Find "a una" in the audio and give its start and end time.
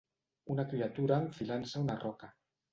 1.81-2.01